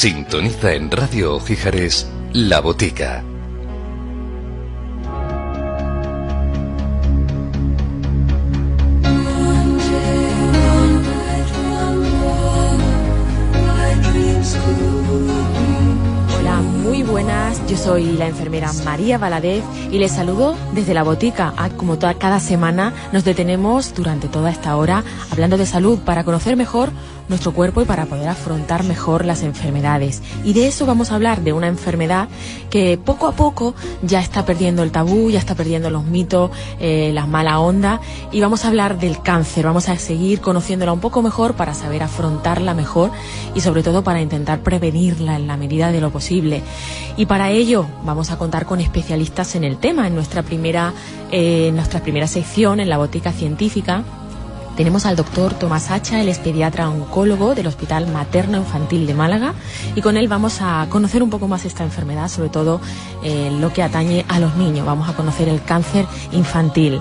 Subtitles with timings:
[0.00, 3.24] Sintoniza en Radio Ojíjares La Botica.
[17.68, 21.52] Yo soy la enfermera María Valadez y les saludo desde la botica.
[21.58, 26.24] Ah, Como toda, cada semana nos detenemos durante toda esta hora hablando de salud para
[26.24, 26.90] conocer mejor
[27.28, 30.22] nuestro cuerpo y para poder afrontar mejor las enfermedades.
[30.44, 32.28] Y de eso vamos a hablar, de una enfermedad
[32.70, 37.10] que poco a poco ya está perdiendo el tabú, ya está perdiendo los mitos, eh,
[37.12, 38.00] las mala onda.
[38.32, 39.66] Y vamos a hablar del cáncer.
[39.66, 43.10] Vamos a seguir conociéndola un poco mejor para saber afrontarla mejor
[43.54, 46.62] y sobre todo para intentar prevenirla en la medida de lo posible.
[47.16, 50.06] Y para ello vamos a contar con especialistas en el tema.
[50.06, 50.92] En nuestra primera,
[51.30, 54.04] eh, en nuestra primera sección, en la botica científica,
[54.78, 59.54] tenemos al doctor Tomás Hacha, el es pediatra oncólogo del Hospital Materno Infantil de Málaga,
[59.96, 62.80] y con él vamos a conocer un poco más esta enfermedad, sobre todo
[63.24, 64.86] eh, lo que atañe a los niños.
[64.86, 67.00] Vamos a conocer el cáncer infantil.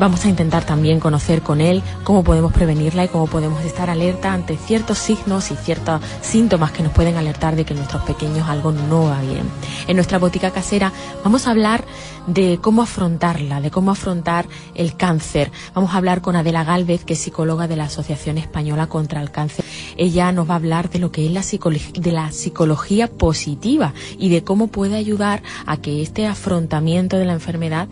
[0.00, 4.32] Vamos a intentar también conocer con él cómo podemos prevenirla y cómo podemos estar alerta
[4.32, 8.72] ante ciertos signos y ciertos síntomas que nos pueden alertar de que nuestros pequeños algo
[8.72, 9.48] no va bien.
[9.86, 10.92] En nuestra botica casera
[11.22, 11.84] vamos a hablar
[12.26, 15.50] de cómo afrontarla, de cómo afrontar el cáncer.
[15.74, 19.30] Vamos a hablar con Adela Galvez, que es psicóloga de la Asociación Española contra el
[19.30, 19.64] Cáncer.
[19.96, 24.28] Ella nos va a hablar de lo que es la de la psicología positiva y
[24.28, 27.88] de cómo puede ayudar a que este afrontamiento de la enfermedad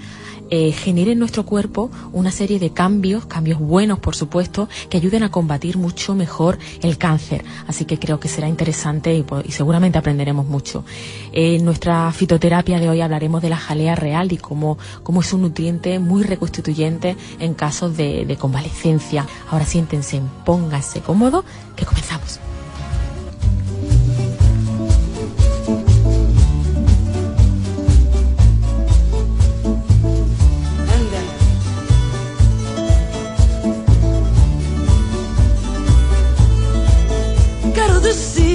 [0.50, 5.22] eh, genere en nuestro cuerpo una serie de cambios, cambios buenos por supuesto, que ayuden
[5.22, 7.44] a combatir mucho mejor el cáncer.
[7.66, 10.84] Así que creo que será interesante y, seguramente aprenderemos mucho.
[11.32, 15.42] En nuestra fitoterapia de hoy hablaremos de la jalea real y cómo, cómo es un
[15.42, 19.26] nutriente muy reconstituyente en casos de, de convalecencia.
[19.50, 21.44] Ahora siéntense, pónganse cómodo,
[21.76, 22.49] que comenzamos.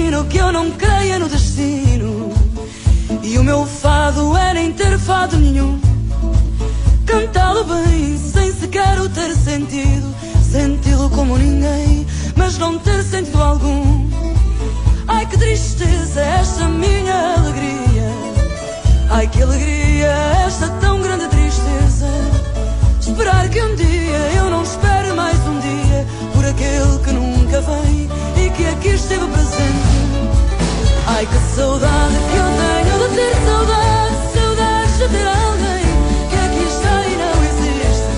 [0.06, 2.32] Destino que eu não creia no destino.
[3.22, 5.80] E o meu fado é nem ter fado nenhum.
[7.04, 10.14] Cantá-lo bem, sem sequer o ter sentido.
[10.48, 12.06] Senti-lo como ninguém,
[12.36, 14.08] mas não ter sentido algum.
[15.08, 18.10] Ai que tristeza esta minha alegria.
[19.10, 20.12] Ai que alegria
[20.46, 22.08] esta tão grande tristeza.
[23.00, 28.08] Esperar que um dia eu não espere mais um dia por aquele que nunca vem
[28.44, 29.95] e que aqui esteve presente.
[31.16, 35.86] Ai que saudade que eu tenho de ter saudade, saudades de ter alguém
[36.28, 38.10] que aqui está e não existe.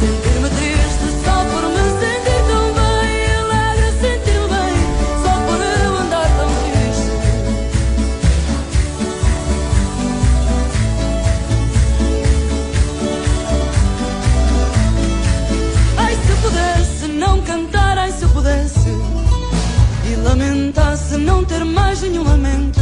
[0.00, 4.76] Sentir-me triste só por me sentir tão bem, alegre sentir-me bem,
[5.22, 7.12] só por eu andar tão triste.
[15.98, 18.88] Ai se pudesse não cantar, ai se pudesse
[20.06, 20.16] E
[21.18, 22.80] não ter mais nenhum lamento.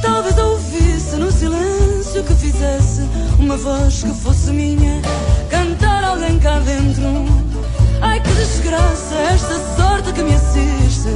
[0.00, 3.02] Talvez ouvisse no silêncio que fizesse
[3.38, 5.00] Uma voz que fosse minha.
[5.48, 7.02] Cantar alguém cá dentro.
[8.00, 11.08] Ai que desgraça esta sorte que me assiste.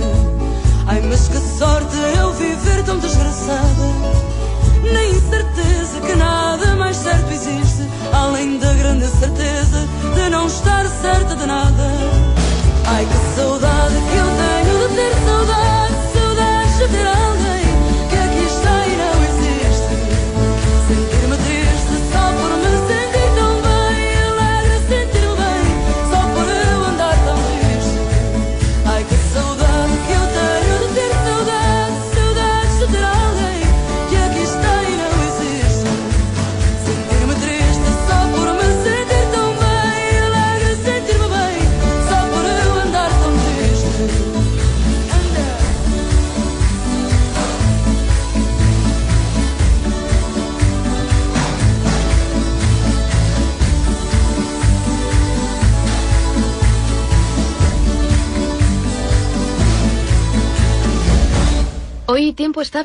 [0.86, 4.35] Ai mas que sorte eu viver tão desgraçada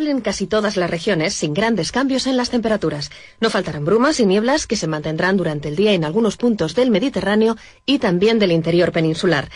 [0.01, 3.11] estable en casi todas las regiones, sin grandes cambios en las temperaturas.
[3.39, 6.89] No faltarán brumas y nieblas que se mantendrán durante el día en algunos puntos del
[6.89, 7.55] Mediterráneo
[7.85, 9.49] y también del interior peninsular.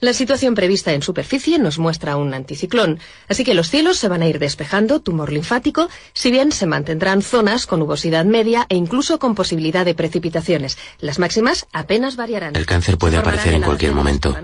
[0.00, 4.22] La situación prevista en superficie nos muestra un anticiclón, así que los cielos se van
[4.22, 9.18] a ir despejando, tumor linfático, si bien se mantendrán zonas con nubosidad media e incluso
[9.18, 10.78] con posibilidad de precipitaciones.
[11.00, 12.54] Las máximas apenas variarán.
[12.54, 14.36] El cáncer puede aparecer en cualquier momento.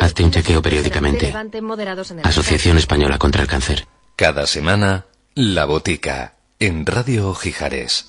[0.00, 1.32] Hazte un chequeo periódicamente.
[2.24, 3.86] Asociación Española contra el Cáncer.
[4.22, 8.06] Cada semana, La Botica, en Radio Gijares.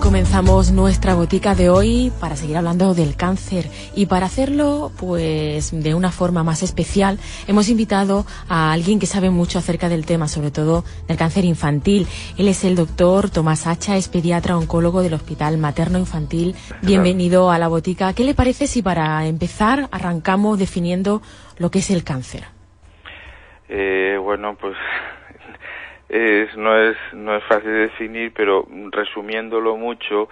[0.00, 5.94] Comenzamos nuestra botica de hoy para seguir hablando del cáncer y para hacerlo pues de
[5.94, 10.50] una forma más especial hemos invitado a alguien que sabe mucho acerca del tema, sobre
[10.50, 12.06] todo del cáncer infantil.
[12.38, 16.54] Él es el doctor Tomás Hacha, es pediatra oncólogo del Hospital Materno Infantil.
[16.82, 18.12] Bienvenido a la botica.
[18.14, 21.20] ¿Qué le parece si para empezar arrancamos definiendo
[21.58, 22.44] lo que es el cáncer?
[23.68, 24.76] Eh, bueno, pues
[26.08, 30.28] es, no, es, no es fácil de definir, pero resumiéndolo mucho,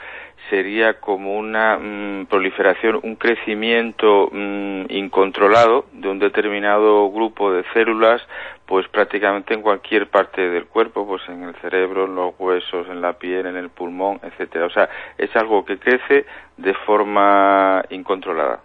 [0.51, 8.21] sería como una mm, proliferación, un crecimiento mm, incontrolado de un determinado grupo de células,
[8.67, 13.01] pues prácticamente en cualquier parte del cuerpo, pues en el cerebro, en los huesos, en
[13.01, 14.67] la piel, en el pulmón, etcétera.
[14.67, 14.89] O sea,
[15.19, 16.27] es algo que crece
[16.57, 18.61] de forma incontrolada.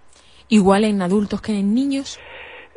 [0.50, 2.20] Igual en adultos que en niños.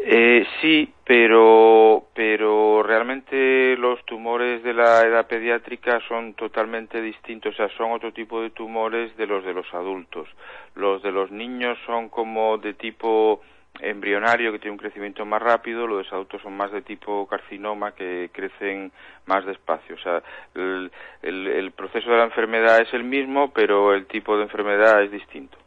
[0.03, 7.57] Eh, sí, pero, pero realmente los tumores de la edad pediátrica son totalmente distintos, o
[7.57, 10.27] sea, son otro tipo de tumores de los de los adultos.
[10.75, 13.43] Los de los niños son como de tipo
[13.81, 17.93] embrionario que tiene un crecimiento más rápido, los de adultos son más de tipo carcinoma
[17.95, 18.93] que crecen
[19.27, 19.97] más despacio.
[19.97, 20.23] O sea,
[20.55, 20.91] el,
[21.23, 25.60] el proceso de la enfermedad es el mismo, pero el tipo de enfermedad es distinto.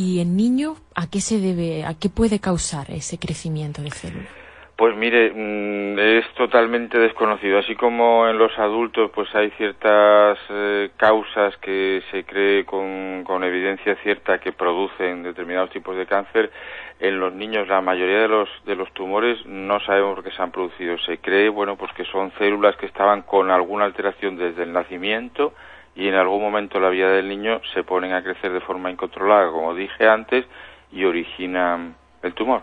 [0.00, 4.28] ¿Y en niños a qué se debe, a qué puede causar ese crecimiento de células?
[4.76, 7.58] Pues mire, mm, es totalmente desconocido.
[7.58, 13.42] Así como en los adultos, pues hay ciertas eh, causas que se cree con, con,
[13.42, 16.52] evidencia cierta que producen determinados tipos de cáncer.
[17.00, 20.40] En los niños, la mayoría de los de los tumores no sabemos por qué se
[20.40, 20.96] han producido.
[20.98, 25.54] Se cree, bueno, pues que son células que estaban con alguna alteración desde el nacimiento
[25.98, 29.50] y en algún momento la vida del niño se ponen a crecer de forma incontrolada,
[29.50, 30.46] como dije antes,
[30.92, 32.62] y originan el tumor.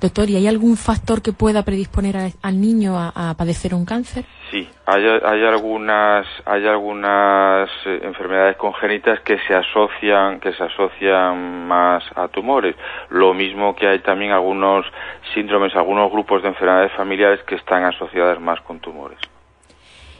[0.00, 4.24] Doctor, ¿y hay algún factor que pueda predisponer al niño a, padecer un cáncer?
[4.50, 5.04] Sí, hay,
[5.44, 12.76] algunas, hay algunas eh, enfermedades congénitas que se asocian, que se asocian más a tumores.
[13.10, 14.86] Lo mismo que hay también algunos
[15.34, 19.18] síndromes, algunos grupos de enfermedades familiares que están asociadas más con tumores.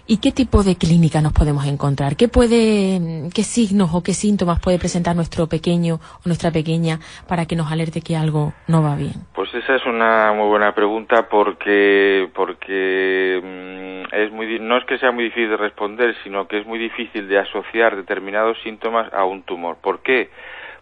[0.07, 2.15] ¿Y qué tipo de clínica nos podemos encontrar?
[2.15, 7.47] ¿Qué puede, qué signos o qué síntomas puede presentar nuestro pequeño o nuestra pequeña para
[7.47, 9.15] que nos alerte que algo no va bien?
[9.35, 14.99] Pues esa es una muy buena pregunta porque porque mm, es muy no es que
[14.99, 19.25] sea muy difícil de responder, sino que es muy difícil de asociar determinados síntomas a
[19.25, 19.79] un tumor.
[19.81, 20.29] ¿Por qué?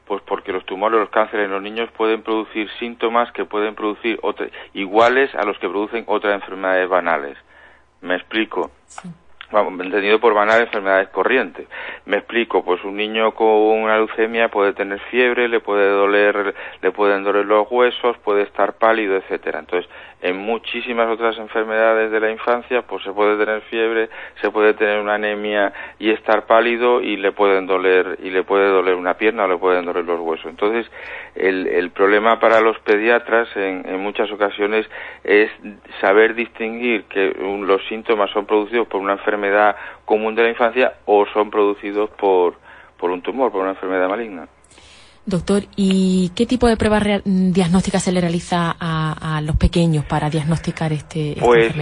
[0.04, 4.18] Pues porque los tumores, los cánceres en los niños pueden producir síntomas que pueden producir
[4.74, 7.38] iguales a los que producen otras enfermedades banales.
[8.02, 8.70] Me explico.
[9.84, 11.68] entendido por banal enfermedades corrientes.
[12.06, 16.90] Me explico, pues un niño con una leucemia puede tener fiebre, le puede doler, le
[16.90, 19.58] pueden doler los huesos, puede estar pálido, etcétera.
[19.58, 19.90] Entonces,
[20.22, 24.08] en muchísimas otras enfermedades de la infancia, pues se puede tener fiebre,
[24.40, 28.68] se puede tener una anemia y estar pálido y le pueden doler y le puede
[28.68, 30.46] doler una pierna o le pueden doler los huesos.
[30.46, 30.90] Entonces,
[31.34, 34.88] el, el problema para los pediatras en, en muchas ocasiones
[35.24, 35.50] es
[36.00, 41.26] saber distinguir que los síntomas son producidos por una enfermedad común de la infancia o
[41.26, 42.54] son producidos por,
[42.96, 44.46] por un tumor, por una enfermedad maligna.
[45.24, 50.92] Doctor, ¿y qué tipo de pruebas diagnósticas se le realiza a, los pequeños para diagnosticar
[50.92, 51.36] este?
[51.38, 51.72] Pues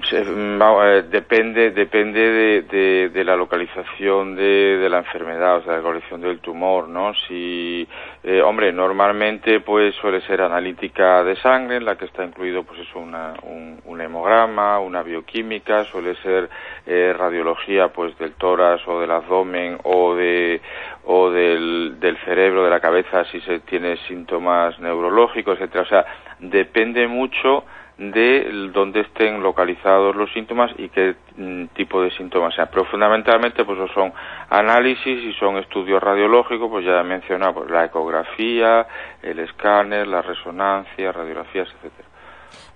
[0.00, 5.72] mm, mm, eh, depende depende de, de, la localización de, de, la enfermedad, o sea,
[5.72, 7.12] la localización del tumor, ¿no?
[7.26, 7.86] Si,
[8.22, 12.80] eh, hombre, normalmente pues suele ser analítica de sangre, en la que está incluido pues
[12.80, 16.48] eso, una, un, un hemograma, una bioquímica, suele ser
[16.86, 20.60] eh, radiología pues del tórax o del abdomen o de
[21.04, 25.82] o del, del cerebro, de la cabeza, si se tiene síntomas neurológicos, etcétera.
[25.82, 26.04] O sea,
[26.38, 27.64] depende mucho
[27.98, 32.68] de dónde estén localizados los síntomas y qué mm, tipo de síntomas sean.
[32.70, 34.12] Pero fundamentalmente pues son
[34.48, 38.86] análisis y son estudios radiológicos, pues ya he mencionado pues, la ecografía,
[39.22, 42.08] el escáner, la resonancia, radiografías, etcétera.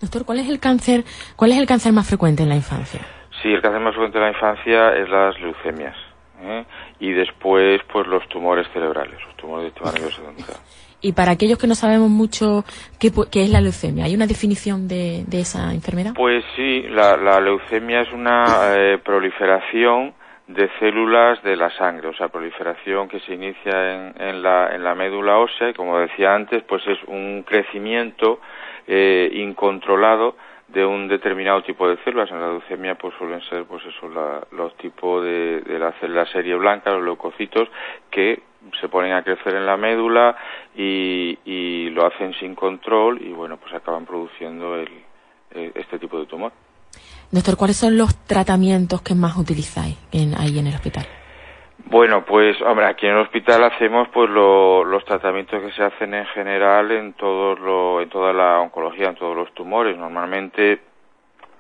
[0.01, 1.05] Doctor, ¿cuál es el cáncer,
[1.37, 3.01] cuál es el cáncer más frecuente en la infancia?
[3.41, 5.97] Sí, el cáncer más frecuente en la infancia es las leucemias.
[6.43, 6.65] ¿eh?
[6.99, 10.57] y después pues los tumores cerebrales, los tumores del sistema nervioso central.
[11.03, 12.65] Y para aquellos que no sabemos mucho
[13.01, 16.13] qué, qué es la leucemia, ¿hay una definición de, de esa enfermedad?
[16.15, 20.15] Pues sí, la, leucemia es una eh, proliferación
[20.47, 24.85] de células de la sangre, o sea, proliferación que se inicia en, en, la, en
[24.85, 28.41] la médula ósea y como decía antes, pues es un crecimiento
[28.87, 30.37] eh, incontrolado
[30.73, 32.31] de un determinado tipo de células.
[32.31, 34.09] En la leucemia pues suelen ser pues eso
[34.53, 37.69] los tipos de, de la célula serie blanca, los leucocitos,
[38.11, 38.43] que
[38.81, 40.37] se ponen a crecer en la médula
[40.75, 44.89] y, y lo hacen sin control y bueno pues acaban produciendo el,
[45.75, 46.53] este tipo de tumor.
[47.31, 51.07] Doctor, ¿cuáles son los tratamientos que más utilizáis en, ahí en el hospital?
[51.87, 56.27] Bueno, pues, hombre, aquí en el hospital hacemos pues los tratamientos que se hacen en
[56.27, 59.97] general en todos lo, en toda la oncología, en todos los tumores.
[59.97, 60.81] Normalmente,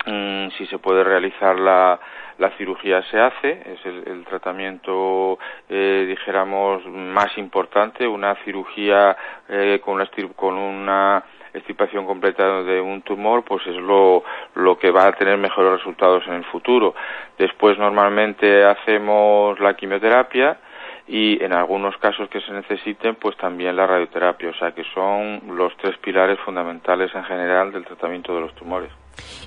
[0.06, 2.00] mm, si se puede realizar la,
[2.38, 5.38] la cirugía se hace, es el, tratamiento,
[5.68, 9.16] eh, dijéramos, más importante, una cirugía
[9.48, 11.22] eh, con, una, con una
[11.54, 16.24] extirpación completa de un tumor, pues es lo, lo que va a tener mejores resultados
[16.26, 16.94] en el futuro.
[17.38, 20.58] Después normalmente hacemos la quimioterapia
[21.06, 24.50] y en algunos casos que se necesiten, pues también la radioterapia.
[24.50, 28.90] O sea que son los tres pilares fundamentales en general del tratamiento de los tumores.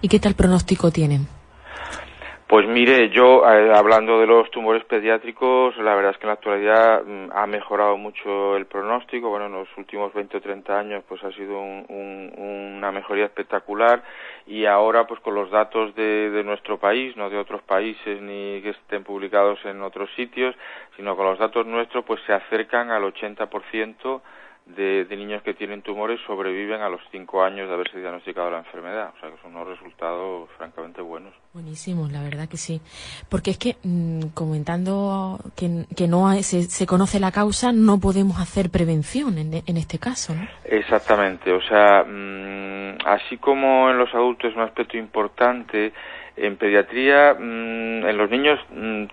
[0.01, 1.27] ¿Y qué tal pronóstico tienen?
[2.47, 6.33] Pues mire, yo eh, hablando de los tumores pediátricos, la verdad es que en la
[6.33, 9.29] actualidad mm, ha mejorado mucho el pronóstico.
[9.29, 14.03] Bueno, en los últimos 20 o 30 años pues ha sido una mejoría espectacular
[14.45, 18.61] y ahora pues con los datos de, de, nuestro país, no de otros países ni
[18.61, 20.55] que estén publicados en otros sitios,
[20.97, 24.21] sino con los datos nuestros pues se acercan al 80%
[24.65, 29.13] de, niños que tienen tumores sobreviven a los cinco años de haberse diagnosticado la enfermedad.
[29.15, 31.33] O sea que son unos resultados francamente buenos.
[31.53, 32.81] Buenísimos, la verdad que sí.
[33.29, 38.39] Porque es que, mm, comentando que, que no se, se, conoce la causa, no podemos
[38.39, 40.47] hacer prevención en, en este caso, ¿no?
[40.65, 41.53] Exactamente.
[41.53, 45.93] O sea, mm, así como en los adultos es un aspecto importante,
[46.37, 48.59] en pediatría, mm, en los niños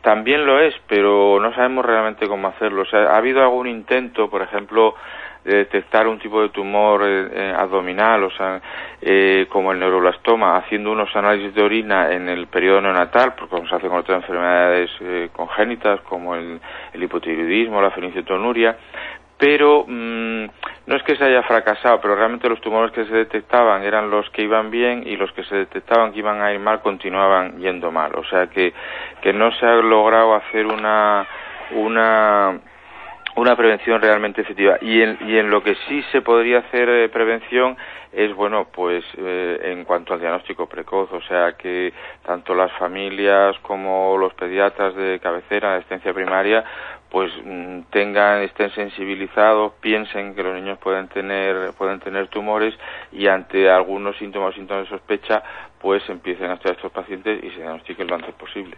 [0.02, 2.82] también lo es, pero no sabemos realmente cómo hacerlo.
[2.82, 4.94] O sea, ha habido algún intento, por ejemplo,
[5.44, 8.60] de detectar un tipo de tumor eh, eh, abdominal, o sea,
[9.00, 13.68] eh, como el neuroblastoma, haciendo unos análisis de orina en el periodo neonatal, porque como
[13.68, 14.90] se hace con otras enfermedades
[15.32, 16.60] congénitas, como el,
[16.94, 18.76] hipotiroidismo, la fenilcetonuria,
[19.36, 20.44] pero mm,
[20.86, 24.30] no es que se haya fracasado, pero realmente los tumores que se detectaban eran los
[24.30, 27.90] que iban bien y los que se detectaban que iban a ir mal continuaban yendo
[27.90, 28.12] mal.
[28.14, 28.72] O sea que,
[29.20, 31.26] que no se ha logrado hacer una,
[31.72, 32.60] una
[33.36, 34.78] una prevención realmente efectiva.
[34.80, 37.76] Y en, y en lo que sí se podría hacer eh, prevención
[38.12, 41.92] es, bueno, pues eh, en cuanto al diagnóstico precoz, o sea que
[42.24, 46.62] tanto las familias como los pediatras de cabecera, de asistencia primaria,
[47.10, 52.74] pues mm, tengan, estén sensibilizados, piensen que los niños pueden tener, pueden tener tumores
[53.12, 55.42] y ante algunos síntomas, síntomas de sospecha,
[55.80, 58.76] pues empiecen a estudiar a estos pacientes y se diagnostiquen lo antes posible.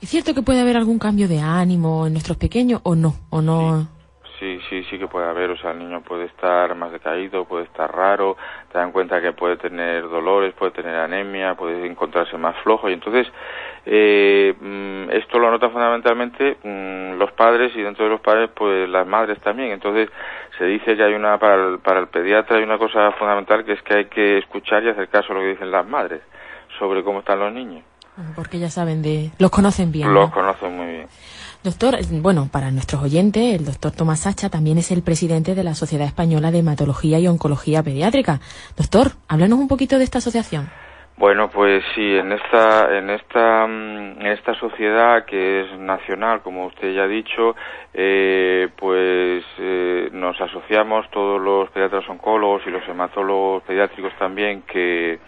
[0.00, 3.14] ¿Es cierto que puede haber algún cambio de ánimo en nuestros pequeños o no?
[3.30, 3.86] ¿O no?
[4.40, 7.64] Sí, sí, sí que puede haber, o sea, el niño puede estar más decaído, puede
[7.64, 8.38] estar raro,
[8.72, 12.94] te dan cuenta que puede tener dolores, puede tener anemia, puede encontrarse más flojo y
[12.94, 13.30] entonces
[13.84, 18.88] eh, mm, esto lo notan fundamentalmente mm, los padres y dentro de los padres pues
[18.88, 20.08] las madres también, entonces
[20.56, 23.72] se dice que hay una, para el, para el pediatra hay una cosa fundamental que
[23.72, 26.22] es que hay que escuchar y hacer caso a lo que dicen las madres
[26.78, 27.89] sobre cómo están los niños.
[28.34, 29.30] Porque ya saben de...
[29.38, 30.12] los conocen bien.
[30.12, 31.06] Los conocen muy bien.
[31.62, 35.74] Doctor, bueno, para nuestros oyentes, el doctor Tomás Sacha también es el presidente de la
[35.74, 38.40] Sociedad Española de Hematología y Oncología Pediátrica.
[38.76, 40.70] Doctor, háblanos un poquito de esta asociación.
[41.20, 46.64] Bueno, pues sí, en esta, en esta, mm, en esta sociedad que es nacional, como
[46.64, 47.54] usted ya ha dicho,
[47.92, 55.18] eh, pues eh, nos asociamos todos los pediatras oncólogos y los hematólogos pediátricos también que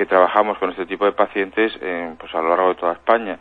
[0.00, 1.74] que trabajamos con este tipo de pacientes
[2.18, 3.38] pues a lo largo de toda España.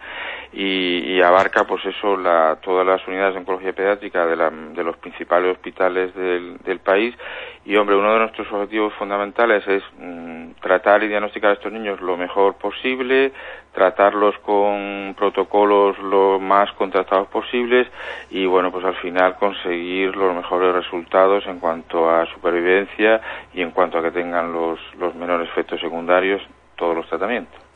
[0.51, 4.97] Y, abarca pues eso la, todas las unidades de oncología pediátrica de, la, de los
[4.97, 7.15] principales hospitales del, del, país.
[7.63, 12.01] Y hombre uno de nuestros objetivos fundamentales es mm, tratar y diagnosticar a estos niños
[12.01, 13.31] lo mejor posible
[13.79, 17.87] tratarlos con protocolos lo más contratados posibles
[18.29, 23.21] y bueno pues al final conseguir los mejores resultados en cuanto a supervivencia
[23.53, 26.41] y en cuanto a que tengan los, los menores efectos secundarios
[26.75, 27.68] todos los tratamientos.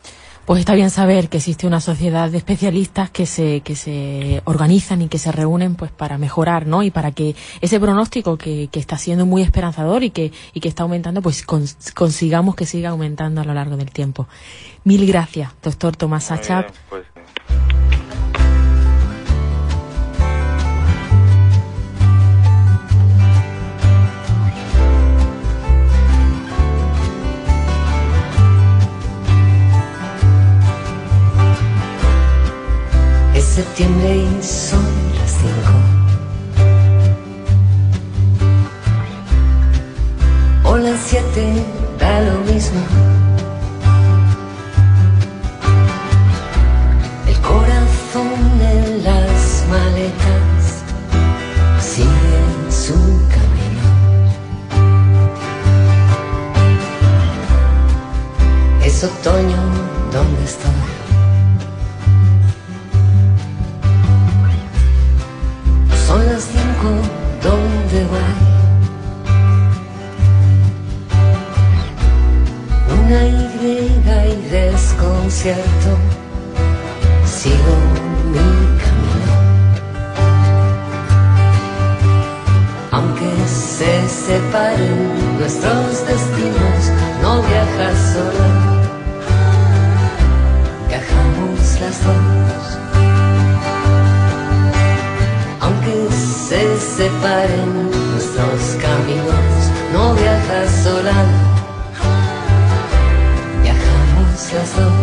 [0.46, 5.02] Pues está bien saber que existe una sociedad de especialistas que se, que se organizan
[5.02, 6.84] y que se reúnen pues para mejorar, ¿no?
[6.84, 10.68] Y para que ese pronóstico que, que está siendo muy esperanzador y que, y que
[10.68, 14.28] está aumentando, pues consigamos que siga aumentando a lo largo del tiempo.
[14.84, 16.72] Mil gracias, doctor Tomás Sachap.
[16.90, 17.04] Pues,
[97.04, 101.54] separen nuestros caminos, no viajas sola.
[104.54, 105.03] las dos.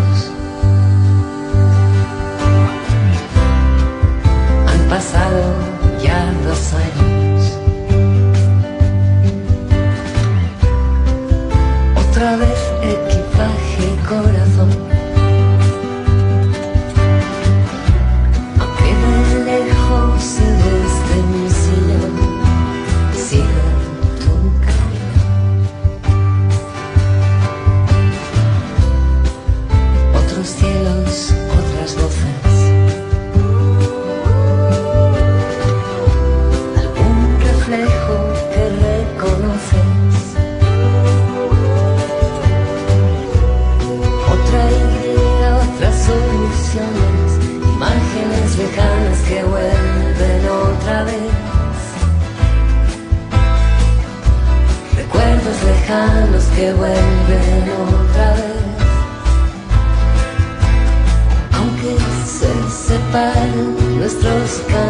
[64.14, 64.89] Nuestros caminos,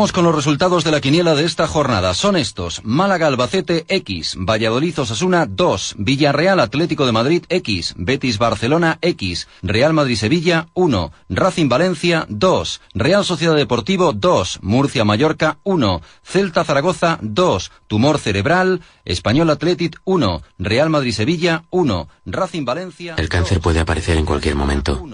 [0.00, 2.14] Vamos con los resultados de la quiniela de esta jornada.
[2.14, 2.80] Son estos.
[2.84, 9.92] Málaga Albacete X, Valladolid Osasuna 2, Villarreal Atlético de Madrid X, Betis Barcelona X, Real
[9.92, 17.18] Madrid Sevilla 1, Racing Valencia 2, Real Sociedad Deportivo 2, Murcia Mallorca 1, Celta Zaragoza
[17.20, 23.16] 2, Tumor Cerebral, Español Athletic 1, Real Madrid Sevilla 1, Racing Valencia.
[23.18, 25.06] El cáncer puede aparecer en cualquier momento.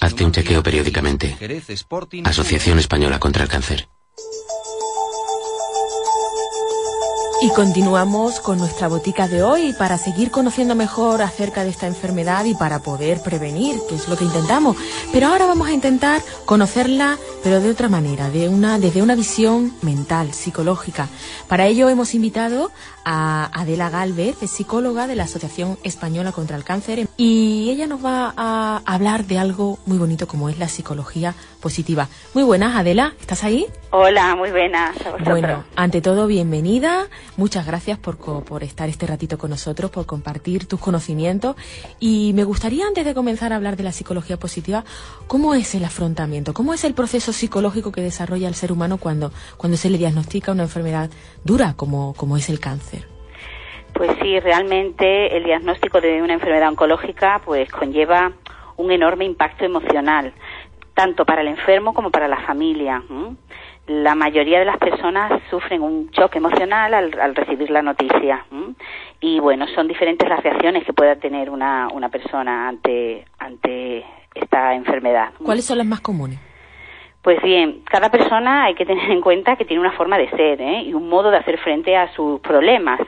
[0.00, 1.36] Hazte un chequeo periódicamente.
[2.22, 3.88] Asociación Española contra el Cáncer.
[7.44, 12.44] Y continuamos con nuestra botica de hoy para seguir conociendo mejor acerca de esta enfermedad
[12.44, 14.76] y para poder prevenir, que es lo que intentamos.
[15.12, 19.74] Pero ahora vamos a intentar conocerla, pero de otra manera, de una, desde una visión
[19.82, 21.08] mental, psicológica.
[21.48, 22.70] Para ello hemos invitado
[23.04, 28.04] a Adela Galvez, es psicóloga de la Asociación Española contra el Cáncer, y ella nos
[28.04, 32.08] va a hablar de algo muy bonito como es la psicología positiva.
[32.34, 33.66] Muy buenas, Adela, ¿estás ahí?
[33.90, 34.96] Hola, muy buenas.
[35.24, 37.08] bueno, ante todo, bienvenida.
[37.36, 41.56] Muchas gracias por, por estar este ratito con nosotros, por compartir tus conocimientos.
[42.00, 44.84] Y me gustaría, antes de comenzar a hablar de la psicología positiva,
[45.26, 46.54] ¿cómo es el afrontamiento?
[46.54, 50.52] ¿Cómo es el proceso psicológico que desarrolla el ser humano cuando, cuando se le diagnostica
[50.52, 51.10] una enfermedad
[51.44, 52.91] dura como, como es el cáncer?
[53.94, 58.32] Pues sí, realmente el diagnóstico de una enfermedad oncológica pues conlleva
[58.76, 60.32] un enorme impacto emocional,
[60.94, 63.02] tanto para el enfermo como para la familia
[63.86, 68.44] la mayoría de las personas sufren un choque emocional al, recibir la noticia.
[69.20, 74.74] Y bueno, son diferentes las reacciones que pueda tener una, una persona ante, ante esta
[74.74, 75.30] enfermedad.
[75.42, 76.38] ¿Cuáles son las más comunes?
[77.22, 80.60] Pues bien, cada persona hay que tener en cuenta que tiene una forma de ser
[80.60, 80.82] ¿eh?
[80.82, 83.00] y un modo de hacer frente a sus problemas,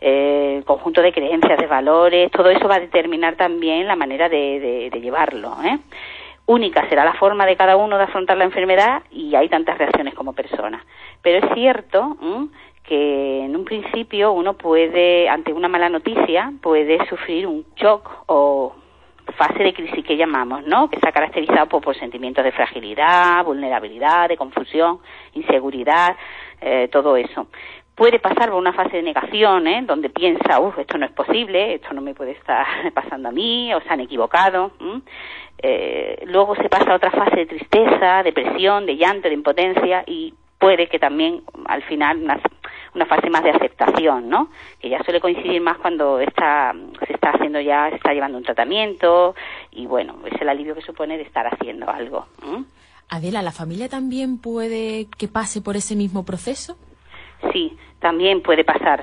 [0.00, 4.90] eh, conjunto de creencias, de valores, todo eso va a determinar también la manera de,
[5.02, 5.54] llevarlo.
[5.62, 5.78] ¿eh?
[6.46, 10.14] única será la forma de cada uno de afrontar la enfermedad y hay tantas reacciones
[10.14, 10.82] como personas.
[11.20, 12.16] Pero es cierto
[12.84, 18.74] que en un principio uno puede, ante una mala noticia, puede sufrir un shock o
[19.38, 20.90] fase de crisis que llamamos, ¿no?
[20.90, 24.98] Que está caracterizado por, sentimientos de fragilidad, vulnerabilidad, de confusión,
[25.32, 26.16] inseguridad,
[26.60, 27.46] eh, todo eso
[27.98, 29.82] puede pasar por una fase de negación, ¿eh?
[29.84, 33.74] donde piensa, uff, esto no es posible, esto no me puede estar pasando a mí,
[33.74, 34.70] o se han equivocado.
[35.60, 40.32] Eh, luego se pasa a otra fase de tristeza, depresión, de llanto, de impotencia y
[40.60, 42.24] puede que también al final
[42.98, 44.50] una, fase más de aceptación, ¿no?
[44.80, 46.74] Que ya suele coincidir más cuando está,
[47.06, 49.34] se está haciendo ya, se está llevando un tratamiento
[49.70, 52.26] y bueno, es el alivio que supone de estar haciendo algo.
[53.08, 56.76] Adela, ¿la familia también puede que pase por ese mismo proceso?
[57.52, 59.02] Sí, también puede pasar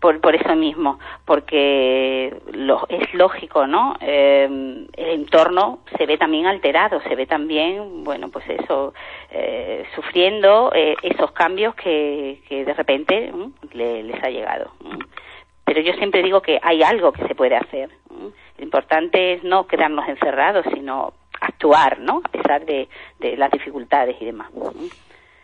[0.00, 3.96] por, por eso mismo, porque lo, es lógico, ¿no?
[4.00, 8.94] Eh, el entorno se ve también alterado, se ve también, bueno, pues eso,
[9.30, 13.32] eh, sufriendo eh, esos cambios que, que de repente
[13.72, 14.72] les ha llegado.
[15.64, 17.90] Pero yo siempre digo que hay algo que se puede hacer.
[18.10, 22.20] Lo importante es no quedarnos encerrados, sino actuar, ¿no?
[22.24, 24.50] A pesar de, de las dificultades y demás.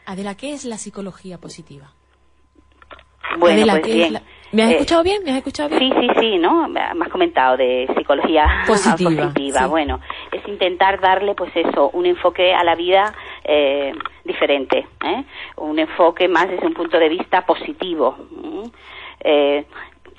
[0.06, 1.92] Adela, ¿qué es la psicología positiva?
[3.38, 4.20] Bueno, pues bien.
[4.52, 5.22] ¿Me has eh, escuchado bien?
[5.24, 5.80] ¿Me has escuchado bien?
[5.80, 6.68] Sí, sí, sí, ¿no?
[6.68, 9.66] Me has comentado de psicología positiva.
[9.66, 10.00] Bueno,
[10.32, 13.14] es intentar darle, pues eso, un enfoque a la vida
[13.44, 13.92] eh,
[14.24, 15.24] diferente, ¿eh?
[15.56, 18.16] un enfoque más desde un punto de vista positivo.
[19.20, 19.64] Eh,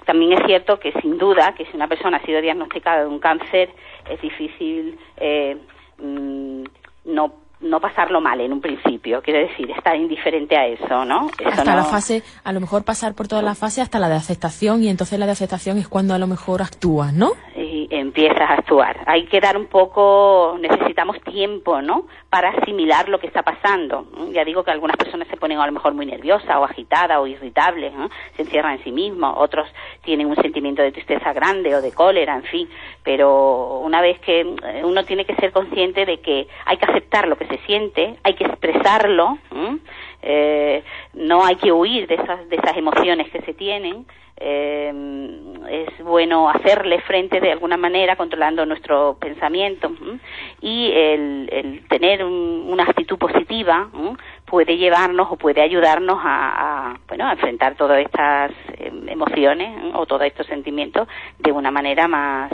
[0.06, 3.20] también es cierto que sin duda que si una persona ha sido diagnosticada de un
[3.20, 3.70] cáncer
[4.10, 5.58] es difícil eh,
[6.00, 6.64] mm,
[7.06, 11.30] no no pasarlo mal en un principio, quiero decir, estar indiferente a eso, ¿no?
[11.46, 14.84] hasta la fase, a lo mejor pasar por toda la fase hasta la de aceptación
[14.84, 17.32] y entonces la de aceptación es cuando a lo mejor actúas, ¿no?
[17.56, 19.02] Y empiezas a actuar.
[19.06, 22.08] Hay que dar un poco, necesitamos tiempo, ¿no?
[22.30, 24.06] Para asimilar lo que está pasando.
[24.32, 27.28] Ya digo que algunas personas se ponen a lo mejor muy nerviosas o agitadas o
[27.28, 27.92] irritables,
[28.38, 29.68] se encierran en sí mismos, otros
[30.04, 32.70] tienen un sentimiento de tristeza grande o de cólera, en fin,
[33.04, 37.28] pero una vez que eh, uno tiene que ser consciente de que hay que aceptar
[37.28, 39.38] lo que se siente, hay que expresarlo,
[40.22, 44.06] eh, no hay que huir de esas, de esas emociones que se tienen,
[44.42, 44.92] eh,
[45.70, 49.92] es bueno hacerle frente de alguna manera controlando nuestro pensamiento
[50.60, 53.90] y el, tener una actitud positiva
[54.46, 60.24] puede llevarnos o puede ayudarnos a, bueno a enfrentar todas estas em, emociones o todos
[60.24, 61.08] estos sentimientos
[61.40, 62.52] de una manera más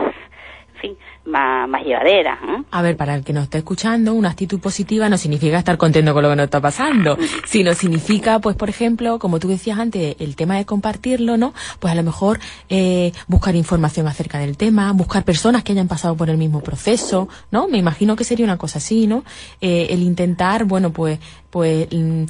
[0.77, 2.39] fin, más, más llevadera.
[2.71, 6.13] A ver, para el que nos está escuchando, una actitud positiva no significa estar contento
[6.13, 10.15] con lo que nos está pasando, sino significa, pues, por ejemplo, como tú decías antes,
[10.19, 11.53] el tema de compartirlo, ¿no?
[11.79, 16.15] Pues a lo mejor eh, buscar información acerca del tema, buscar personas que hayan pasado
[16.15, 17.67] por el mismo proceso, ¿no?
[17.67, 19.23] Me imagino que sería una cosa así, ¿no?
[19.61, 21.19] Eh, el intentar, bueno, pues,
[21.57, 22.25] pues mm,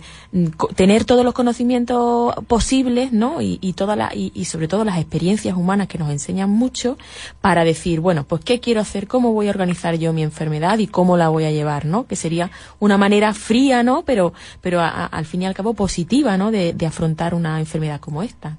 [0.78, 3.42] tener todos los conocimientos posibles, ¿no?
[3.42, 6.98] Y, y, toda la, y, sobre todo las experiencias humanas que nos enseñan mucho
[7.42, 10.88] para decir, bueno, pues qué quiero hacer, cómo voy a organizar yo mi enfermedad y
[10.88, 12.08] cómo la voy a llevar, ¿no?
[12.08, 14.04] Que sería una manera fría, ¿no?
[14.04, 16.50] Pero, pero al fin y al cabo positiva, ¿no?
[16.50, 18.56] De, afrontar una enfermedad como esta.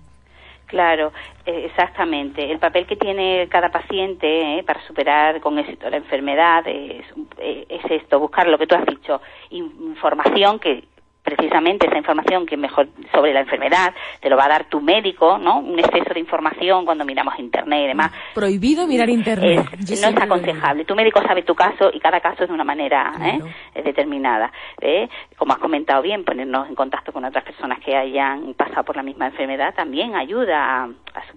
[0.68, 1.12] Claro,
[1.46, 2.50] eh, exactamente.
[2.50, 7.06] El papel que tiene cada paciente eh, para superar con éxito la enfermedad es,
[7.38, 10.84] eh, es, esto, buscar lo que tú has dicho, información que,
[11.28, 15.38] precisamente esa información que mejor sobre la enfermedad te lo va a dar tu médico,
[15.38, 15.58] ¿no?
[15.58, 18.12] Un exceso de información cuando miramos internet y demás.
[18.34, 19.66] Prohibido mirar internet.
[19.78, 20.84] no es aconsejable.
[20.84, 23.82] Tu médico sabe tu caso y cada caso es de una manera ¿eh?
[23.82, 24.50] determinada.
[24.80, 25.08] ¿eh?
[25.36, 29.02] Como has comentado bien, ponernos en contacto con otras personas que hayan pasado por la
[29.02, 30.88] misma enfermedad también ayuda a,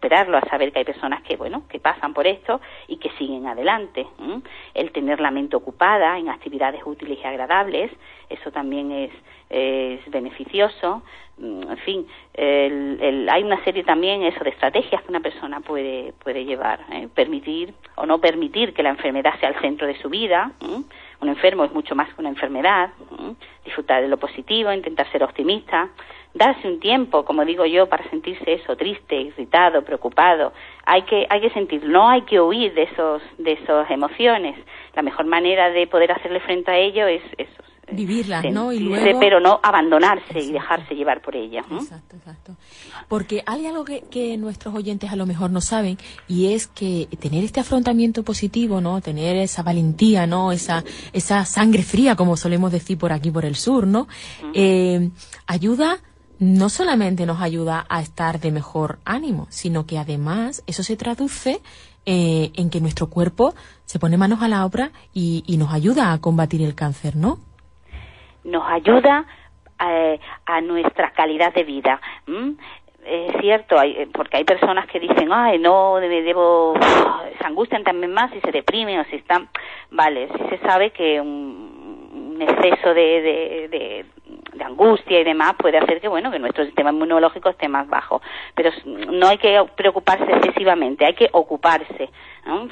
[0.02, 3.46] superarlo, a saber que hay personas que, bueno, que pasan por esto y que siguen
[3.46, 4.08] adelante.
[4.74, 7.92] El tener la mente ocupada en actividades útiles y agradables,
[8.30, 9.12] eso también es
[9.52, 11.04] es beneficioso.
[11.38, 16.80] En fin, hay una serie también eso de estrategias que una persona puede, puede llevar.
[16.92, 17.10] ¿eh?
[17.14, 20.52] Permitir o no permitir que la enfermedad sea el centro de su vida.
[21.20, 22.92] Un enfermo es mucho más que una enfermedad.
[23.66, 25.90] Disfrutar de lo positivo, intentar ser optimista.
[26.34, 30.54] Darse un tiempo, como digo yo, para sentirse eso, triste, irritado, preocupado.
[30.86, 34.56] Hay que, hay que sentir, no hay que huir de esos, de esas emociones.
[34.96, 38.72] La mejor manera de poder hacerle frente a ello es eso, vivirlas, ¿no?
[38.72, 39.20] Y luego...
[39.20, 41.64] Pero no abandonarse y dejarse llevar por ella.
[41.72, 42.56] Exacto, exacto.
[43.08, 47.08] Porque hay algo que, que, nuestros oyentes a lo mejor no saben y es que
[47.20, 49.02] tener este afrontamiento positivo, ¿no?
[49.02, 50.52] Tener esa valentía, ¿no?
[50.52, 54.08] Esa, esa sangre fría, como solemos decir por aquí, por el sur, ¿no?
[54.54, 55.10] eh,
[55.48, 56.00] ayuda
[56.42, 61.62] no solamente nos ayuda a estar de mejor ánimo, sino que además eso se traduce
[62.06, 63.54] eh, en que nuestro cuerpo
[63.86, 67.38] se pone manos a la obra y, y nos ayuda a combatir el cáncer, ¿no?
[68.44, 69.26] nos ayuda
[69.84, 72.00] eh, a, nuestra calidad de vida.
[73.06, 76.76] Es cierto, hay, porque hay personas que dicen, ay, no, me debo,
[77.40, 79.50] se angustian también más y se deprimen o si están,
[79.90, 81.70] vale, si se sabe que un,
[82.42, 84.06] exceso de, de
[84.60, 88.22] angustia y demás puede hacer que bueno que nuestro sistema inmunológico esté más bajo.
[88.56, 92.10] Pero no hay que preocuparse excesivamente hay que ocuparse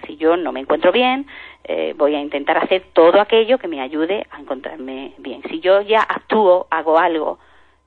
[0.06, 1.28] si yo no me encuentro bien
[1.64, 5.42] eh, voy a intentar hacer todo aquello que me ayude a encontrarme bien.
[5.50, 7.40] Si yo ya actúo hago algo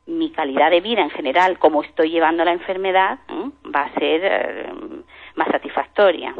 [0.06, 3.20] mi calidad de vida en general, como estoy llevando la enfermedad,
[3.74, 4.72] va a ser eh,
[5.36, 6.34] más satisfactoria.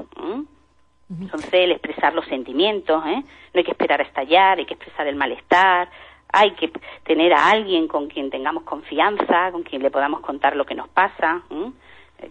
[1.21, 3.23] Entonces, el expresar los sentimientos, ¿eh?
[3.23, 5.91] no hay que esperar a estallar, hay que expresar el malestar,
[6.33, 6.73] hay que
[7.05, 10.89] tener a alguien con quien tengamos confianza, con quien le podamos contar lo que nos
[10.89, 11.43] pasa,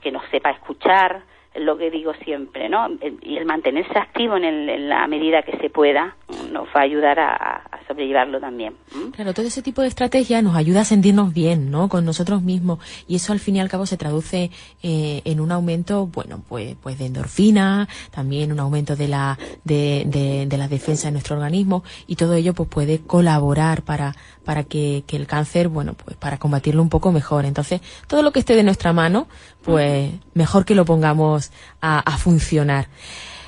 [0.01, 1.23] que nos sepa escuchar,
[1.55, 2.87] lo que digo siempre, ¿no?
[3.21, 6.15] Y el mantenerse activo en, en la medida que se pueda
[6.51, 8.75] nos va a ayudar a, sobrellevarlo también.
[9.13, 11.89] Claro, todo ese tipo de estrategia nos ayuda a sentirnos bien, ¿no?
[11.89, 14.49] Con nosotros mismos y eso al fin y al cabo se traduce
[14.81, 20.03] eh, en un aumento, bueno, pues, pues de endorfina, también un aumento de la de,
[20.05, 24.63] de, de la defensa de nuestro organismo y todo ello pues puede colaborar para para
[24.63, 27.45] que, que el cáncer, bueno, pues para combatirlo un poco mejor.
[27.45, 29.27] Entonces, todo lo que esté de nuestra mano,
[29.63, 31.40] pues mejor que lo pongamos
[31.81, 32.85] a, a funcionar.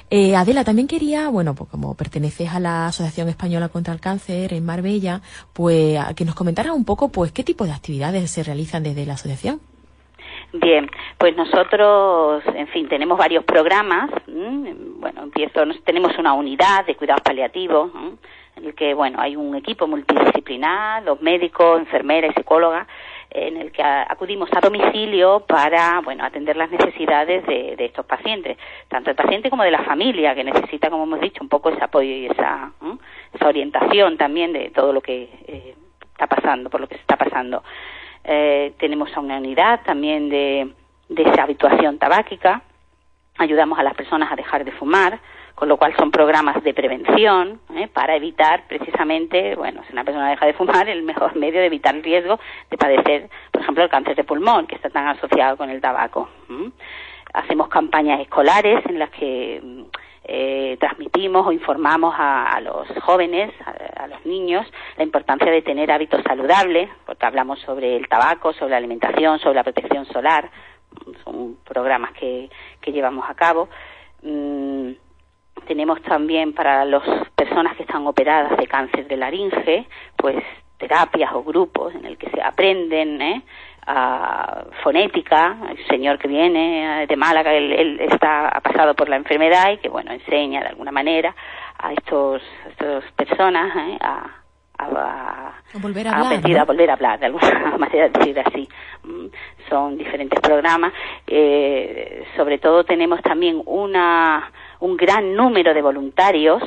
[0.10, 4.53] Eh, Adela, también quería, bueno, pues como perteneces a la Asociación Española contra el Cáncer
[4.53, 5.21] en Marbella,
[5.53, 9.13] pues que nos comentaras un poco, pues, qué tipo de actividades se realizan desde la
[9.13, 9.60] asociación.
[10.53, 14.12] Bien, pues nosotros, en fin, tenemos varios programas.
[14.27, 17.91] Bueno, empiezo, tenemos una unidad de cuidados paliativos,
[18.56, 22.88] en el que, bueno, hay un equipo multidisciplinar, los médicos, enfermeras y psicólogas,
[23.34, 29.10] en el que acudimos a domicilio para, bueno, atender las necesidades de, estos pacientes, tanto
[29.10, 32.10] el paciente como de la familia, que necesita, como hemos dicho, un poco ese apoyo
[32.10, 32.72] y esa,
[33.34, 35.76] esa orientación también de todo lo que eh,
[36.12, 37.63] está pasando, por lo que se está pasando.
[38.24, 40.72] Eh, tenemos a una unidad también de,
[41.10, 42.62] de esa habituación tabáquica,
[43.39, 45.19] ayudamos a las personas a dejar de fumar,
[45.55, 47.87] con lo cual son programas de prevención ¿eh?
[47.87, 51.95] para evitar precisamente, bueno, si una persona deja de fumar, el mejor medio de evitar
[51.95, 52.39] el riesgo
[52.69, 56.29] de padecer, por ejemplo, el cáncer de pulmón, que está tan asociado con el tabaco.
[57.33, 59.61] Hacemos campañas escolares en las que
[60.25, 63.51] eh, transmitimos o informamos a, los jóvenes,
[63.97, 64.65] a, los niños,
[64.97, 69.55] la importancia de tener hábitos saludables, porque hablamos sobre el tabaco, sobre la alimentación, sobre
[69.55, 70.49] la protección solar,
[71.23, 73.67] son programas que, que llevamos a cabo.
[74.21, 74.91] Mm,
[75.63, 77.04] tenemos también para las
[77.36, 80.43] personas que están operadas de cáncer de laringe, pues
[80.78, 83.41] terapias o grupos en el que se aprenden ¿eh?
[83.88, 89.71] a fonética, el señor que viene de Málaga, él, está ha pasado por la enfermedad
[89.71, 91.36] y que bueno enseña de alguna manera
[91.78, 93.97] a estos estas personas ¿eh?
[94.02, 94.43] a,
[94.78, 98.67] a, volver a, hablar, a volver a hablar de alguna manera decir así
[99.04, 99.26] mm,
[99.69, 100.93] son diferentes programas
[101.28, 104.52] eh, sobre todo tenemos también una
[104.84, 106.62] un gran número de voluntarios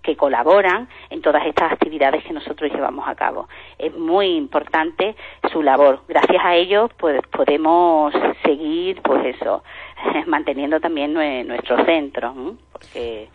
[0.00, 3.48] que colaboran en todas estas actividades que nosotros llevamos a cabo.
[3.76, 5.16] Es muy importante
[5.50, 5.98] su labor.
[6.06, 9.64] Gracias a ellos pues podemos seguir pues eso
[10.28, 12.32] manteniendo también nuestro centro,
[12.70, 13.30] porque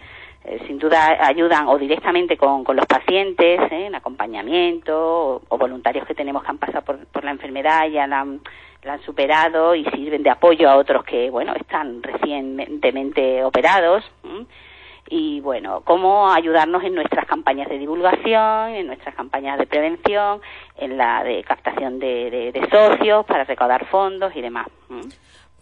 [0.46, 3.88] eh, sin duda ayudan o directamente con, los pacientes ¿eh?
[3.88, 8.40] en acompañamiento o, voluntarios que tenemos que han pasado por, la enfermedad y han
[8.84, 14.04] la han superado y sirven de apoyo a otros que, bueno, están recientemente operados.
[15.14, 20.40] Y bueno, cómo ayudarnos en nuestras campañas de divulgación, en nuestras campañas de prevención,
[20.78, 24.68] en la de captación de, de, socios para recaudar fondos y demás.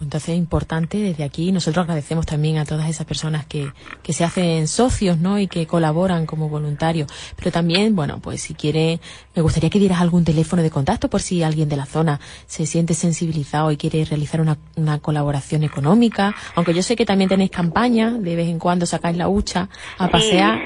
[0.02, 4.24] Entonces es importante desde aquí, nosotros agradecemos también a todas esas personas que, que se
[4.24, 5.40] hacen socios, ¿no?
[5.40, 7.12] Y que colaboran como voluntarios.
[7.36, 9.00] Pero también, bueno, pues si quiere,
[9.36, 12.66] me gustaría que dieras algún teléfono de contacto por si alguien de la zona se
[12.66, 16.34] siente sensibilizado y quiere realizar una, una colaboración económica.
[16.56, 20.08] Aunque yo sé que también tenéis campaña, de vez en cuando sacáis la hucha a
[20.10, 20.60] pasear.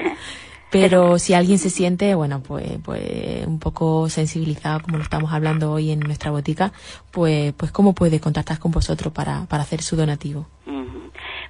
[0.74, 5.70] Pero si alguien se siente, bueno, pues, pues un poco sensibilizado, como lo estamos hablando
[5.70, 6.72] hoy en nuestra botica,
[7.12, 10.46] pues, pues cómo puede contactar con vosotros para, para hacer su donativo.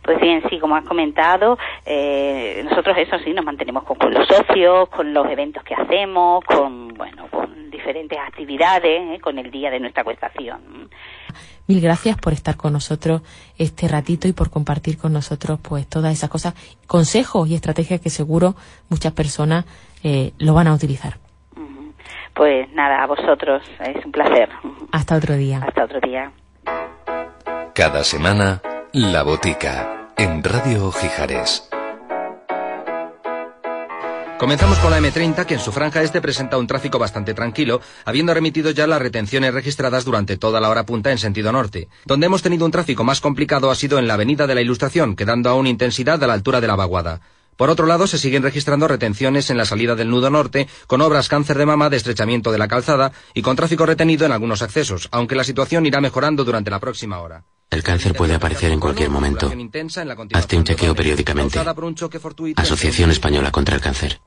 [0.02, 1.56] Pues bien, sí, como has comentado,
[1.87, 6.88] eh, nosotros eso sí nos mantenemos con, los socios, con los eventos que hacemos, con,
[6.88, 10.90] bueno, con diferentes actividades, eh, con el día de nuestra acuestación.
[11.66, 13.22] Mil gracias por estar con nosotros
[13.57, 16.55] este ratito y por compartir con nosotros pues todas esas cosas,
[16.87, 18.55] consejos y estrategias que seguro
[18.90, 19.64] muchas personas
[20.03, 21.18] eh, lo van a utilizar.
[22.35, 24.48] Pues nada, a vosotros, es un placer.
[24.92, 25.61] Hasta otro día.
[25.66, 26.33] Hasta otro día.
[27.74, 28.61] Cada semana,
[28.92, 31.70] La Botica, en Radio Gijares.
[34.38, 38.35] Comenzamos con la M30, que en su franja este presenta un tráfico bastante tranquilo, habiendo
[38.35, 41.88] remitido ya las retenciones registradas durante toda la hora punta en sentido norte.
[42.05, 45.14] Donde hemos tenido un tráfico más complicado ha sido en la Avenida de la Ilustración,
[45.14, 47.20] quedando aún intensidad a la altura de la vaguada.
[47.57, 51.29] Por otro lado, se siguen registrando retenciones en la salida del nudo norte, con obras
[51.29, 55.09] cáncer de mama de estrechamiento de la calzada y con tráfico retenido en algunos accesos,
[55.12, 57.45] aunque la situación irá mejorando durante la próxima hora.
[57.71, 59.51] El cáncer puede aparecer en cualquier momento.
[60.33, 61.59] Hazte un chequeo periódicamente.
[62.57, 64.21] Asociación Española contra el Cáncer.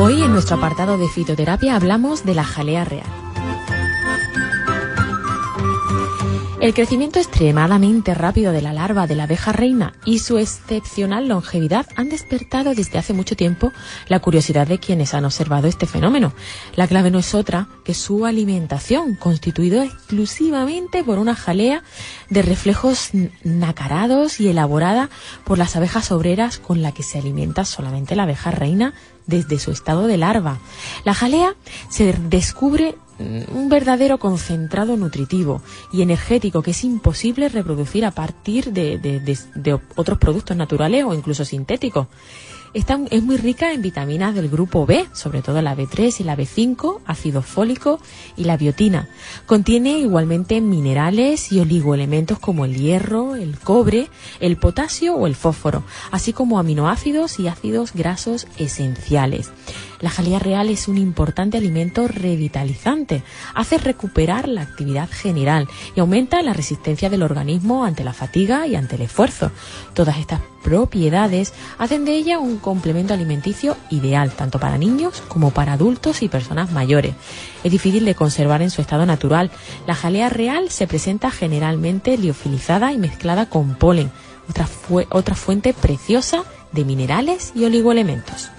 [0.00, 3.27] Hoy en nuestro apartado de fitoterapia hablamos de la jalea real.
[6.60, 11.86] El crecimiento extremadamente rápido de la larva de la abeja reina y su excepcional longevidad
[11.94, 13.70] han despertado desde hace mucho tiempo
[14.08, 16.32] la curiosidad de quienes han observado este fenómeno.
[16.74, 21.84] La clave no es otra que su alimentación, constituida exclusivamente por una jalea
[22.28, 23.10] de reflejos
[23.44, 25.10] nacarados y elaborada
[25.44, 28.94] por las abejas obreras con la que se alimenta solamente la abeja reina
[29.28, 30.58] desde su estado de larva.
[31.04, 31.54] La jalea
[31.88, 39.38] se descubre un verdadero concentrado nutritivo y energético que es imposible reproducir a partir de,
[39.96, 42.06] otros productos naturales o incluso sintéticos
[42.74, 47.00] es muy rica en vitaminas del grupo B, sobre todo la B3 y la B5,
[47.06, 47.98] ácido fólico
[48.36, 49.08] y la biotina.
[49.46, 54.08] Contiene igualmente minerales y oligoelementos como el hierro, el cobre,
[54.40, 59.50] el potasio o el fósforo, así como aminoácidos y ácidos grasos esenciales.
[60.00, 63.22] La jalea real es un importante alimento revitalizante,
[63.54, 68.76] hace recuperar la actividad general y aumenta la resistencia del organismo ante la fatiga y
[68.76, 69.50] ante el esfuerzo.
[69.94, 75.72] Todas estas propiedades hacen de ella un complemento alimenticio ideal tanto para niños como para
[75.72, 77.14] adultos y personas mayores.
[77.64, 79.50] Es difícil de conservar en su estado natural.
[79.86, 84.12] La jalea real se presenta generalmente liofilizada y mezclada con polen,
[85.10, 88.50] otra, fuente preciosa de minerales y oligoelementos.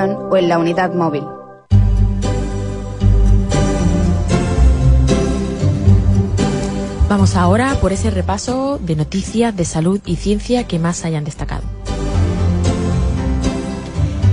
[0.00, 1.24] O en la unidad móvil.
[7.08, 11.62] Vamos ahora por ese repaso de noticias de salud y ciencia que más hayan destacado.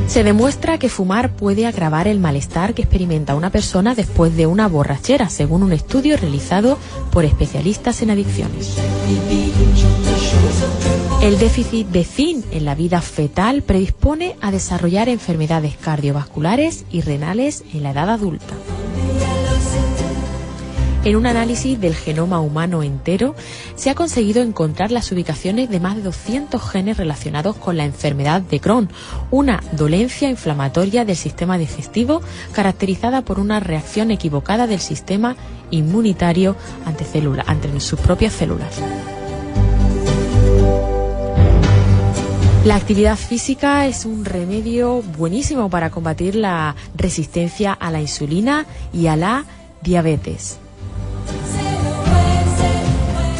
[0.07, 4.67] Se demuestra que fumar puede agravar el malestar que experimenta una persona después de una
[4.67, 6.77] borrachera, según un estudio realizado
[7.11, 8.75] por especialistas en adicciones.
[11.21, 17.65] El déficit de zinc en la vida fetal predispone a desarrollar enfermedades cardiovasculares y renales
[17.73, 18.55] en la edad adulta.
[21.03, 23.35] En un análisis del genoma humano entero
[23.75, 28.41] se ha conseguido encontrar las ubicaciones de más de 200 genes relacionados con la enfermedad
[28.41, 28.89] de Crohn,
[29.29, 32.21] una dolencia inflamatoria del sistema digestivo
[32.53, 35.35] caracterizada por una reacción equivocada del sistema
[35.69, 36.55] inmunitario
[36.85, 37.05] ante,
[37.45, 38.81] ante sus propias células.
[42.69, 49.07] La actividad física es un remedio buenísimo para combatir la resistencia a la insulina y
[49.07, 49.45] a la
[49.81, 50.59] diabetes.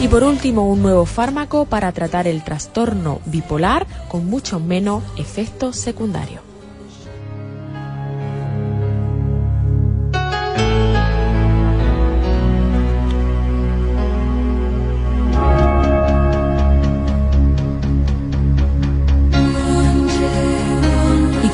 [0.02, 5.76] Y por último, un nuevo fármaco para tratar el trastorno bipolar con mucho menos efectos
[5.76, 6.49] secundarios.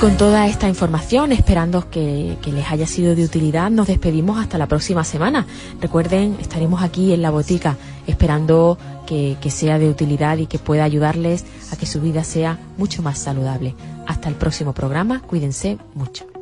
[0.05, 4.67] Con toda esta información, esperando que, les haya sido de utilidad, nos despedimos hasta la
[4.67, 5.47] próxima semana.
[5.81, 11.43] Recuerden, estaremos aquí en la botica esperando que, sea de utilidad y que pueda ayudarles
[11.71, 13.73] a que su vida sea mucho más saludable.
[14.05, 16.34] Hasta el próximo programa, cuídense mucho.